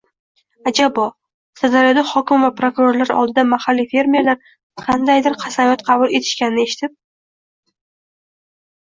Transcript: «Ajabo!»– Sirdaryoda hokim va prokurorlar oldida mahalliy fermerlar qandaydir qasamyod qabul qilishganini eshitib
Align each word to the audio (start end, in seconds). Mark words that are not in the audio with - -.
«Ajabo!»– 0.69 1.03
Sirdaryoda 1.61 2.05
hokim 2.13 2.47
va 2.47 2.49
prokurorlar 2.63 3.13
oldida 3.17 3.45
mahalliy 3.51 3.89
fermerlar 3.93 4.43
qandaydir 4.87 5.39
qasamyod 5.47 5.87
qabul 5.93 6.15
qilishganini 6.19 6.69
eshitib 6.69 7.01